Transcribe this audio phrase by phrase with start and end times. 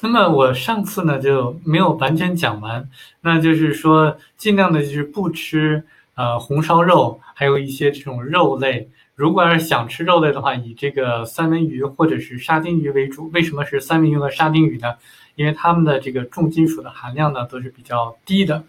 [0.00, 2.88] 那么我上次呢就没有完全讲完，
[3.22, 5.82] 那就是说尽量的就是不吃
[6.14, 8.88] 呃红烧肉，还有一些这种肉类。
[9.16, 13.28] 如果要是想吃肉类的话，以这个三文鱼或者是沙丁鱼为主。
[13.34, 14.94] 为什么是三文鱼和沙丁鱼呢？
[15.34, 18.62] 因为它们的这个重金属的含量呢都是比较低的。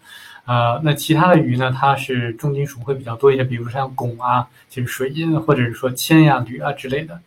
[0.46, 7.20] 呃，那其他的鱼呢，它是重金属会比较多一些，比如像汞啊，就是水银，或者是说铅呀、铝啊之类的。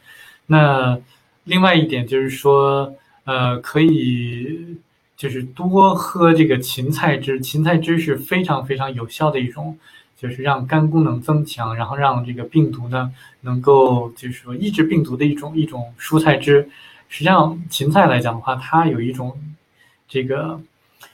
[0.47, 0.99] 那
[1.45, 2.93] 另外一点就是说。
[3.25, 4.77] 呃，可以
[5.15, 9.77] 就是多喝这个芹菜汁，芹菜汁是非常非常有效的一种，
[10.17, 13.11] 就是让肝功能增强，然后让这个病毒呢
[13.41, 16.69] 能够就是说抑制病毒的一种一种蔬菜汁。
[17.07, 19.37] 实际上，芹菜来讲的话，它有一种
[20.07, 20.59] 这个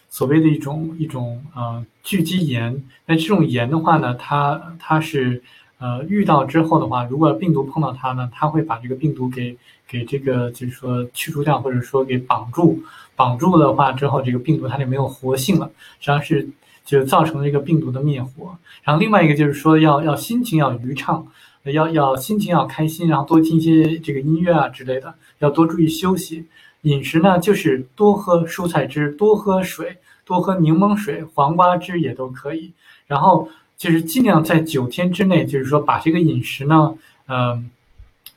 [0.10, 2.84] 所谓的一种一种呃聚集盐。
[3.06, 5.42] 那这种盐的话呢，它它是。
[5.80, 9.58] 呃，遇到之后的话，如果病毒碰到它呢，它会把这个病毒给
[9.88, 12.78] 给这个就是说去除掉，或者说给绑住。
[13.16, 16.50] 绑住的话之后，这个病毒它就没有活性了，实际上是
[16.84, 18.58] 就造成了这个病毒的灭活。
[18.84, 21.26] 然后另外一个就是说，要要心情要愉畅，
[21.64, 26.46] 要要心情要开心，然后多听一些这个音乐啊之类的，要多注意休息。
[26.82, 32.74] 饮食呢，就是多喝蔬菜汁，多喝水，多喝柠檬水、黄瓜汁也都可以。
[33.08, 33.48] 然后。
[33.80, 36.94] 就是尽量在九天之内，就是说把这个饮食呢，
[37.30, 37.72] 嗯，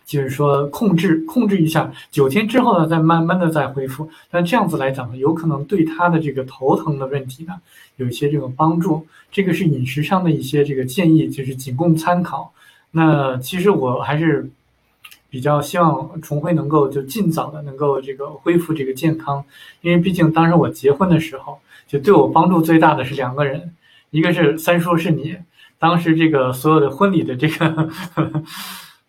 [0.06, 4.08] 就是说控制控制一下，九天之后呢，再慢慢的再恢复。
[4.30, 7.54] 但这样子来讲呢，有可能对他的这个头疼的问题呢，
[7.96, 9.04] 有一些这个帮助。
[9.32, 12.52] 这个是饮食上的一些这个建议，就是仅供参考。
[12.92, 14.48] 那其实我还是
[15.28, 19.44] 比较希望重辉能够就尽早的能够这个恢复这个健康，
[19.80, 23.74] 因为毕竟当时我结婚的时候，就对我帮助最大的是两个人。
[24.12, 25.38] 一个是三叔是你，
[25.78, 28.42] 当时这个所有的婚礼的这个呵 呵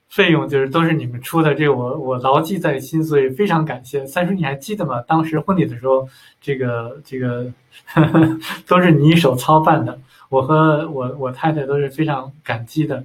[0.07, 4.33] 费用就是都是你们出的，这个我我牢记在心，所以非常感谢三叔。
[4.33, 5.01] 你还记得吗？
[5.01, 6.07] 当时婚礼的时候，
[6.39, 7.51] 这个这个
[7.87, 13.03] 呵呵都是你一手操办的，我和我我太太都是非常感激的。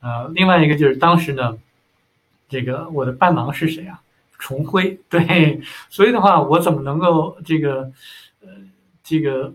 [0.00, 1.58] 呃，另外一个就是当时呢，
[2.48, 4.00] 这个我的伴郎是谁啊？
[4.38, 7.90] 重辉，对，所以的话，我怎么能够这个
[8.42, 8.48] 呃
[9.02, 9.52] 这个。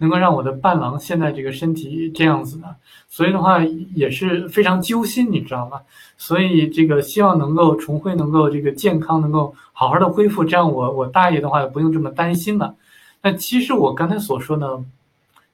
[0.00, 2.66] 能够让我的伴郎现在这个身体这样子呢，
[3.08, 3.62] 所以的话
[3.94, 5.80] 也是非常揪心，你知道吗？
[6.18, 12.74] 所以这个希望能够重辉能够这个健康，能够好好的恢复，这样我我大爷的话也不用这么担心了。
[13.22, 14.84] 那其实我刚才所说呢，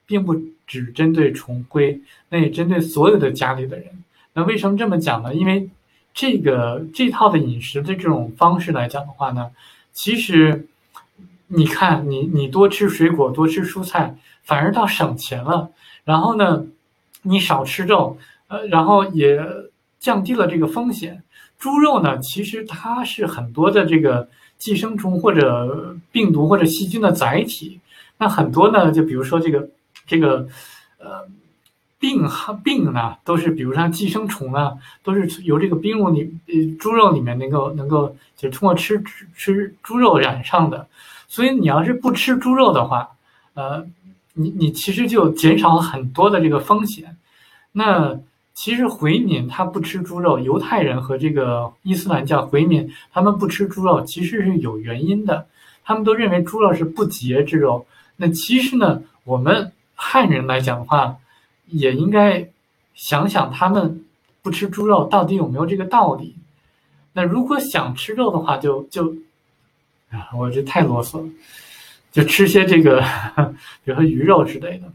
[0.07, 0.35] 并不
[0.67, 3.87] 只针对重辉，那也针对所有的家里的人。
[4.33, 5.35] 那为什么这么讲呢？
[5.35, 5.69] 因为
[6.15, 9.51] 这个这套的饮食的这种方式来讲的话呢，
[9.93, 10.67] 其实
[11.49, 14.17] 你看你你多吃水果，多吃蔬菜。
[14.45, 15.73] 反而倒省钱了，
[16.05, 16.67] 然后呢，
[17.23, 19.45] 你少吃肉，呃，然后也
[19.99, 21.25] 降低了这个风险。
[21.59, 27.81] 猪肉呢，其实它是很多的这个寄生虫或者病毒或者细菌的载体。
[28.19, 29.69] 那很多呢，就比如说这个
[30.07, 30.47] 这个
[30.99, 31.27] 呃
[31.99, 39.03] 病哈病呢，都是比如像寄生虫啊，都是由这个病肉里呃猪肉里面能够能够就通过吃
[39.35, 40.87] 吃猪肉染上的。
[41.29, 43.11] 所以你要是不吃猪肉的话，
[43.55, 43.87] 呃。
[44.39, 47.17] 你你其实就减少了很多的这个风险。
[47.73, 48.21] 那
[48.53, 55.47] 其实回民他不吃猪肉，犹太人和这个伊斯兰教回民他们不吃猪肉，其实是有原因的。
[55.87, 57.87] 他们都认为猪肉是不洁之肉。
[58.17, 61.17] 那其实呢，我们汉人来讲的话，
[61.69, 62.51] 也应该
[62.95, 64.05] 想想他们
[64.43, 66.37] 不吃猪肉到底有没有这个道理。
[67.15, 69.15] 那如果想吃肉的话，就就
[70.35, 71.31] 我这太啰嗦了。
[72.13, 73.01] 就吃些这个，
[73.85, 74.91] 比如说鱼肉之类的。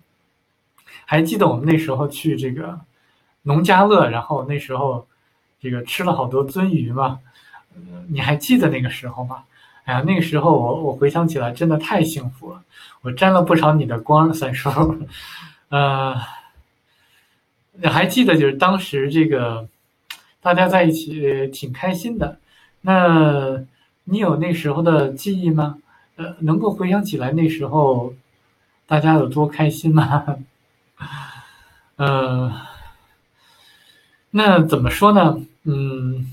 [1.05, 2.79] 还记得我们那时候去这个
[3.43, 5.05] 农家乐，然后那时候
[5.61, 7.19] 这个吃了好多鳟鱼嘛。
[8.07, 9.43] 你还记得那个时候吗？
[9.83, 12.63] 哎呀，那个时候我我回想起来真的太幸福了，
[13.01, 14.69] 我沾了不少你的光，三叔。
[15.69, 16.15] 呃，
[17.73, 19.67] 你还记得就是当时这个
[20.41, 22.39] 大家在一起挺开心的。
[22.81, 23.63] 那
[24.11, 25.77] 你有那时候的记忆吗？
[26.17, 28.13] 呃，能够回想起来那时候，
[28.85, 30.35] 大家有多开心吗？
[31.95, 32.51] 呃，
[34.31, 35.39] 那怎么说呢？
[35.63, 36.27] 嗯，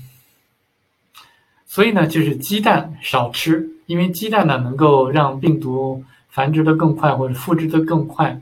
[1.65, 8.41] 所以呢，就是鸡蛋少吃，因为鸡蛋呢能够让病毒繁殖的更快或者复制的更快。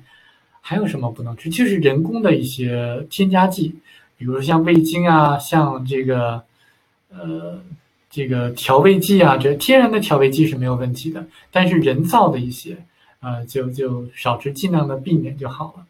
[0.62, 1.48] 还有什么不能吃？
[1.48, 3.76] 就是人工的一些添加剂，
[4.18, 6.44] 比如像味精啊，像这个，
[7.10, 7.62] 呃。
[8.18, 12.76] 这个调味剂啊，这天然的调味剂是没有问题的，但是人造的一些，
[13.20, 15.86] 呃，就就少吃，尽量的避免就好了。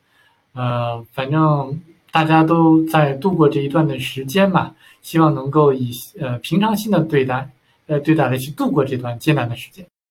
[0.52, 1.82] 呃，反正
[2.12, 5.90] 大家都在度过这一段的时间嘛，希望能够以
[6.20, 7.50] 呃平常心的对待，
[7.86, 9.86] 呃对待的去度过这段艰难的时间。